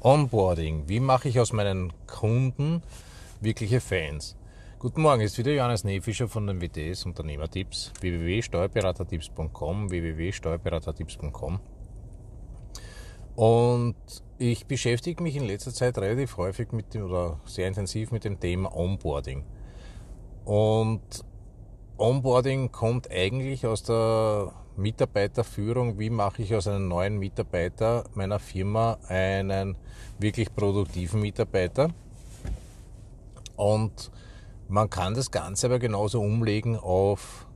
Onboarding. 0.00 0.84
Wie 0.88 1.00
mache 1.00 1.28
ich 1.28 1.40
aus 1.40 1.52
meinen 1.52 1.92
Kunden 2.06 2.82
wirkliche 3.40 3.80
Fans? 3.80 4.36
Guten 4.78 5.02
Morgen, 5.02 5.22
ist 5.22 5.36
wieder 5.38 5.50
Johannes 5.50 5.82
Nefischer 5.82 6.28
von 6.28 6.46
den 6.46 6.60
WTS 6.60 7.04
Unternehmertipps, 7.04 7.92
www.steuerberatertipps.com, 8.00 9.90
www.steuerberatertipps.com. 9.90 11.58
Und 13.34 13.96
ich 14.38 14.66
beschäftige 14.66 15.20
mich 15.20 15.34
in 15.34 15.44
letzter 15.44 15.72
Zeit 15.72 15.98
relativ 15.98 16.36
häufig 16.36 16.70
mit 16.70 16.94
dem, 16.94 17.04
oder 17.04 17.40
sehr 17.44 17.66
intensiv 17.66 18.12
mit 18.12 18.22
dem 18.22 18.38
Thema 18.38 18.72
Onboarding. 18.76 19.42
Und 20.44 21.24
Onboarding 21.96 22.70
kommt 22.70 23.10
eigentlich 23.10 23.66
aus 23.66 23.82
der 23.82 24.52
Mitarbeiterführung. 24.78 25.98
Wie 25.98 26.10
mache 26.10 26.42
ich 26.42 26.54
aus 26.54 26.66
einem 26.66 26.88
neuen 26.88 27.18
Mitarbeiter 27.18 28.04
meiner 28.14 28.38
Firma 28.38 28.98
einen 29.08 29.76
wirklich 30.18 30.54
produktiven 30.54 31.20
Mitarbeiter? 31.20 31.90
Und 33.56 34.10
man 34.68 34.88
kann 34.88 35.14
das 35.14 35.30
Ganze 35.30 35.66
aber 35.66 35.78
genauso 35.78 36.20
umlegen 36.20 36.76
auf 36.76 37.46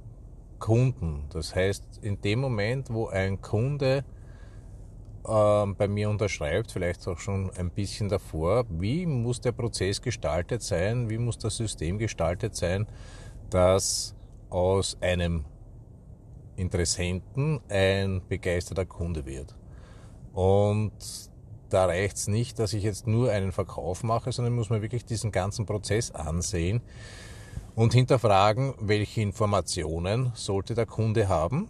Kunden. 0.59 1.25
Das 1.31 1.55
heißt, 1.55 2.01
in 2.03 2.21
dem 2.21 2.41
Moment, 2.41 2.93
wo 2.93 3.07
ein 3.07 3.41
Kunde 3.41 4.05
äh, 5.25 5.67
bei 5.67 5.89
mir 5.89 6.11
unterschreibt, 6.11 6.73
vielleicht 6.73 7.07
auch 7.07 7.19
schon 7.19 7.51
ein 7.57 7.71
bisschen 7.71 8.09
davor, 8.09 8.65
wie 8.69 9.07
muss 9.07 9.41
der 9.41 9.53
Prozess 9.53 10.03
gestaltet 10.03 10.63
sein, 10.63 11.09
wie 11.11 11.19
muss 11.19 11.39
das 11.39 11.57
System 11.57 11.99
gestaltet 11.99 12.57
sein, 12.57 12.87
dass 13.51 14.15
aus 14.51 14.97
einem 15.01 15.45
Interessenten 16.57 17.61
ein 17.69 18.23
begeisterter 18.29 18.85
Kunde 18.87 19.27
wird. 19.27 19.55
Und 20.33 20.93
da 21.69 21.87
reicht 21.87 22.17
es 22.17 22.29
nicht, 22.29 22.59
dass 22.59 22.73
ich 22.75 22.83
jetzt 22.83 23.07
nur 23.07 23.31
einen 23.31 23.53
Verkauf 23.53 24.03
mache, 24.03 24.33
sondern 24.33 24.55
muss 24.55 24.71
man 24.71 24.83
wirklich 24.83 25.05
diesen 25.05 25.33
ganzen 25.33 25.65
Prozess 25.65 26.11
ansehen 26.11 26.83
und 27.75 27.95
hinterfragen, 27.95 28.75
welche 28.79 29.23
Informationen 29.23 30.33
sollte 30.35 30.75
der 30.75 30.87
Kunde 30.87 31.29
haben, 31.29 31.69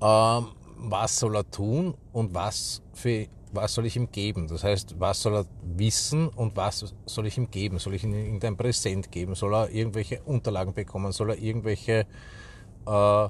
ähm, 0.00 0.46
was 0.76 1.18
soll 1.18 1.36
er 1.36 1.48
tun 1.50 1.94
und 2.12 2.34
was, 2.34 2.82
für, 2.92 3.26
was 3.52 3.74
soll 3.74 3.86
ich 3.86 3.96
ihm 3.96 4.10
geben. 4.10 4.48
Das 4.48 4.64
heißt, 4.64 4.98
was 4.98 5.22
soll 5.22 5.36
er 5.36 5.46
wissen 5.62 6.28
und 6.28 6.56
was 6.56 6.94
soll 7.06 7.26
ich 7.26 7.36
ihm 7.36 7.50
geben? 7.50 7.78
Soll 7.78 7.94
ich 7.94 8.04
ihm 8.04 8.14
irgendein 8.14 8.56
Präsent 8.56 9.12
geben? 9.12 9.34
Soll 9.34 9.54
er 9.54 9.70
irgendwelche 9.70 10.22
Unterlagen 10.22 10.74
bekommen? 10.74 11.12
Soll 11.12 11.30
er 11.30 11.38
irgendwelche 11.38 12.06
äh, 12.90 13.28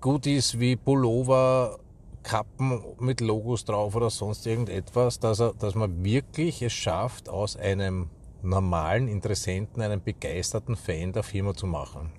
Goodies 0.00 0.58
wie 0.58 0.76
Pullover, 0.76 1.78
Kappen 2.22 2.82
mit 3.00 3.20
Logos 3.20 3.64
drauf 3.64 3.94
oder 3.96 4.10
sonst 4.10 4.46
irgendetwas, 4.46 5.18
dass, 5.18 5.40
er, 5.40 5.54
dass 5.54 5.74
man 5.74 6.04
wirklich 6.04 6.62
es 6.62 6.72
schafft, 6.72 7.28
aus 7.28 7.56
einem 7.56 8.10
normalen 8.42 9.08
Interessenten 9.08 9.82
einen 9.82 10.02
begeisterten 10.02 10.76
Fan 10.76 11.12
der 11.12 11.22
Firma 11.22 11.54
zu 11.54 11.66
machen. 11.66 12.12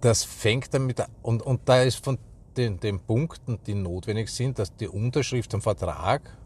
Das 0.00 0.24
fängt 0.24 0.72
damit 0.72 1.00
an, 1.00 1.10
und, 1.22 1.42
und 1.42 1.60
da 1.64 1.82
ist 1.82 2.04
von 2.04 2.18
den, 2.56 2.78
den 2.80 3.00
Punkten, 3.00 3.58
die 3.66 3.74
notwendig 3.74 4.28
sind, 4.28 4.58
dass 4.58 4.74
die 4.76 4.88
Unterschrift 4.88 5.54
am 5.54 5.62
Vertrag 5.62 6.36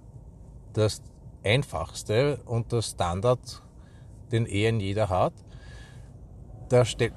das 0.72 1.02
einfachste 1.44 2.38
und 2.46 2.72
das 2.72 2.90
Standard, 2.90 3.62
den 4.30 4.46
eh 4.46 4.70
jeder 4.70 5.08
hat 5.08 5.34
da 6.72 6.86
steht, 6.86 7.12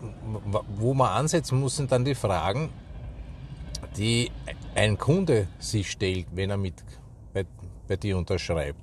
wo 0.78 0.94
man 0.94 1.12
ansetzen 1.12 1.60
muss, 1.60 1.78
sind 1.78 1.92
dann 1.92 2.04
die 2.04 2.16
Fragen, 2.16 2.70
die 3.96 4.30
ein 4.76 4.98
Kunde 4.98 5.48
sich 5.60 5.90
stellt, 5.90 6.28
wenn 6.34 6.50
er 6.50 6.58
mit 6.58 6.84
bei, 7.34 7.46
bei 7.88 7.96
dir 7.96 8.18
unterschreibt. 8.18 8.78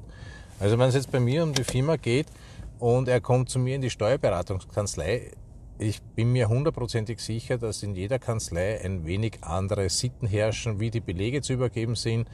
Also 0.58 0.78
wenn 0.78 0.88
es 0.88 0.94
jetzt 0.94 1.12
bei 1.12 1.20
mir 1.20 1.42
um 1.42 1.52
die 1.52 1.64
Firma 1.64 1.96
geht 1.96 2.28
und 2.78 3.08
er 3.08 3.20
kommt 3.20 3.50
zu 3.50 3.58
mir 3.58 3.74
in 3.74 3.82
die 3.82 3.90
Steuerberatungskanzlei, 3.90 5.32
ich 5.78 6.00
bin 6.00 6.32
mir 6.32 6.48
hundertprozentig 6.48 7.20
sicher, 7.20 7.58
dass 7.58 7.82
in 7.82 7.94
jeder 7.94 8.18
Kanzlei 8.18 8.80
ein 8.82 9.04
wenig 9.04 9.38
andere 9.42 9.90
Sitten 9.90 10.26
herrschen, 10.26 10.80
wie 10.80 10.90
die 10.90 11.00
Belege 11.00 11.42
zu 11.42 11.52
übergeben 11.52 11.96
sind. 11.96 12.28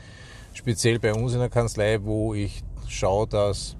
Speziell 0.52 0.98
bei 0.98 1.14
uns 1.14 1.32
in 1.32 1.40
der 1.40 1.48
Kanzlei, 1.48 2.04
wo 2.04 2.34
ich 2.34 2.62
schaue, 2.86 3.26
dass 3.26 3.77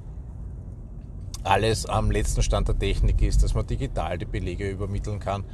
alles 1.45 1.87
am 1.87 2.11
letzten 2.11 2.43
Stand 2.43 2.69
der 2.69 2.79
Technik 2.79 3.23
ist, 3.23 3.43
dass 3.43 3.55
man 3.55 3.67
digital 3.67 4.19
die 4.19 4.25
Belege 4.25 4.69
übermitteln 4.69 5.19
kann. 5.19 5.45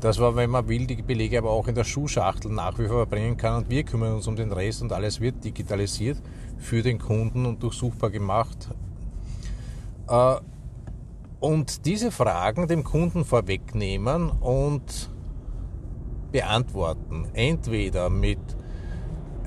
Dass 0.00 0.18
man, 0.18 0.36
wenn 0.36 0.50
man 0.50 0.68
will, 0.68 0.86
die 0.86 1.00
Belege 1.02 1.38
aber 1.38 1.50
auch 1.50 1.68
in 1.68 1.74
der 1.74 1.84
Schuhschachtel 1.84 2.50
nach 2.50 2.78
wie 2.78 2.86
vor 2.86 3.06
bringen 3.06 3.36
kann 3.36 3.56
und 3.56 3.70
wir 3.70 3.82
kümmern 3.82 4.14
uns 4.14 4.26
um 4.26 4.36
den 4.36 4.52
Rest 4.52 4.82
und 4.82 4.92
alles 4.92 5.20
wird 5.20 5.42
digitalisiert 5.44 6.20
für 6.58 6.82
den 6.82 6.98
Kunden 6.98 7.46
und 7.46 7.62
durchsuchbar 7.62 8.10
gemacht. 8.10 8.68
Äh, 10.08 10.36
und 11.40 11.84
diese 11.86 12.10
Fragen 12.10 12.66
dem 12.66 12.84
Kunden 12.84 13.24
vorwegnehmen 13.24 14.30
und 14.30 15.10
beantworten. 16.32 17.28
Entweder 17.34 18.10
mit 18.10 18.38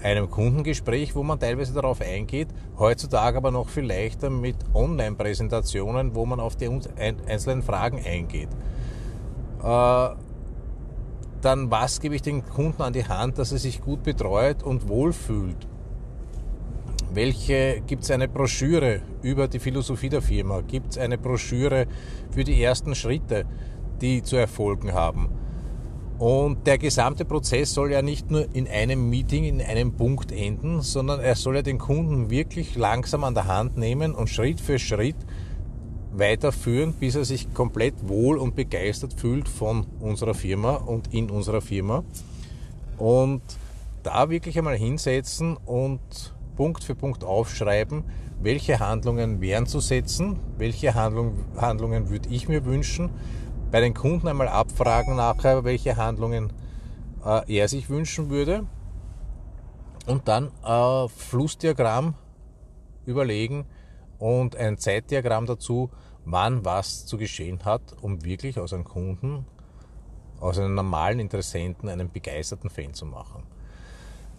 einem 0.03 0.29
Kundengespräch, 0.29 1.15
wo 1.15 1.23
man 1.23 1.39
teilweise 1.39 1.73
darauf 1.73 2.01
eingeht, 2.01 2.47
heutzutage 2.77 3.37
aber 3.37 3.51
noch 3.51 3.69
viel 3.69 3.85
leichter 3.85 4.29
mit 4.29 4.55
Online-Präsentationen, 4.73 6.15
wo 6.15 6.25
man 6.25 6.39
auf 6.39 6.55
die 6.55 6.67
einzelnen 6.67 7.63
Fragen 7.63 8.01
eingeht. 8.05 8.49
Äh, 9.63 10.09
dann 11.41 11.71
was 11.71 12.01
gebe 12.01 12.15
ich 12.15 12.21
den 12.21 12.45
Kunden 12.45 12.81
an 12.81 12.93
die 12.93 13.05
Hand, 13.05 13.37
dass 13.37 13.51
er 13.51 13.59
sich 13.59 13.81
gut 13.81 14.03
betreut 14.03 14.63
und 14.63 14.89
wohlfühlt? 14.89 15.67
Welche 17.13 17.81
gibt 17.87 18.03
es 18.03 18.11
eine 18.11 18.27
Broschüre 18.27 19.01
über 19.23 19.47
die 19.47 19.59
Philosophie 19.59 20.09
der 20.09 20.21
Firma? 20.21 20.61
Gibt 20.61 20.91
es 20.91 20.97
eine 20.97 21.17
Broschüre 21.17 21.87
für 22.29 22.43
die 22.43 22.61
ersten 22.61 22.93
Schritte, 22.93 23.45
die 23.99 24.21
zu 24.21 24.35
erfolgen 24.35 24.93
haben? 24.93 25.38
Und 26.19 26.67
der 26.67 26.77
gesamte 26.77 27.23
Prozess 27.23 27.73
soll 27.73 27.93
ja 27.93 28.01
nicht 28.01 28.29
nur 28.29 28.53
in 28.53 28.67
einem 28.67 29.09
Meeting, 29.09 29.45
in 29.45 29.61
einem 29.61 29.93
Punkt 29.93 30.33
enden, 30.33 30.81
sondern 30.81 31.21
er 31.21 31.35
soll 31.35 31.55
ja 31.55 31.61
den 31.61 31.77
Kunden 31.77 32.29
wirklich 32.29 32.75
langsam 32.75 33.23
an 33.23 33.35
der 33.35 33.47
Hand 33.47 33.77
nehmen 33.77 34.13
und 34.13 34.29
Schritt 34.29 34.59
für 34.59 34.79
Schritt 34.79 35.15
weiterführen, 36.11 36.93
bis 36.93 37.15
er 37.15 37.23
sich 37.23 37.53
komplett 37.53 37.93
wohl 38.09 38.37
und 38.37 38.53
begeistert 38.53 39.13
fühlt 39.13 39.47
von 39.47 39.85
unserer 40.01 40.33
Firma 40.33 40.75
und 40.75 41.13
in 41.13 41.29
unserer 41.29 41.61
Firma. 41.61 42.03
Und 42.97 43.41
da 44.03 44.29
wirklich 44.29 44.57
einmal 44.57 44.75
hinsetzen 44.75 45.55
und 45.55 46.01
Punkt 46.57 46.83
für 46.83 46.95
Punkt 46.95 47.23
aufschreiben, 47.23 48.03
welche 48.41 48.81
Handlungen 48.81 49.39
wären 49.39 49.67
zu 49.67 49.79
setzen, 49.79 50.35
welche 50.57 50.95
Handlung, 50.95 51.45
Handlungen 51.55 52.09
würde 52.09 52.27
ich 52.27 52.49
mir 52.49 52.65
wünschen 52.65 53.09
bei 53.71 53.81
den 53.81 53.93
Kunden 53.93 54.27
einmal 54.27 54.47
abfragen 54.47 55.15
nachher, 55.15 55.63
welche 55.63 55.97
Handlungen 55.97 56.51
äh, 57.23 57.53
er 57.53 57.67
sich 57.67 57.89
wünschen 57.89 58.29
würde 58.29 58.65
und 60.05 60.27
dann 60.27 60.51
äh, 60.63 61.07
Flussdiagramm 61.07 62.15
überlegen 63.05 63.65
und 64.17 64.55
ein 64.55 64.77
Zeitdiagramm 64.77 65.45
dazu, 65.45 65.89
wann 66.25 66.65
was 66.65 67.05
zu 67.05 67.17
geschehen 67.17 67.63
hat, 67.65 67.81
um 68.01 68.23
wirklich 68.23 68.59
aus 68.59 68.73
einem 68.73 68.83
Kunden, 68.83 69.45
aus 70.39 70.57
einem 70.57 70.75
normalen 70.75 71.19
Interessenten 71.19 71.89
einen 71.89 72.11
begeisterten 72.11 72.69
Fan 72.69 72.93
zu 72.93 73.05
machen. 73.05 73.43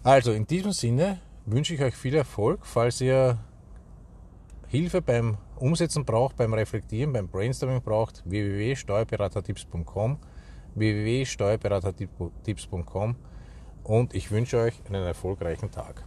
Also 0.03 0.31
in 0.31 0.47
diesem 0.47 0.71
Sinne 0.71 1.19
wünsche 1.45 1.73
ich 1.73 1.81
euch 1.81 1.95
viel 1.95 2.15
Erfolg, 2.15 2.65
falls 2.65 3.01
ihr 3.01 3.37
Hilfe 4.67 5.01
beim 5.01 5.37
Umsetzen 5.61 6.05
braucht, 6.05 6.35
beim 6.35 6.53
Reflektieren, 6.53 7.13
beim 7.13 7.27
Brainstorming 7.27 7.81
braucht, 7.81 8.23
www.steuerberatertipps.com 8.25 10.17
www.steuerberatertipps.com 10.75 13.15
und 13.83 14.13
ich 14.13 14.29
wünsche 14.31 14.59
euch 14.59 14.81
einen 14.87 15.03
erfolgreichen 15.03 15.69
Tag. 15.71 16.03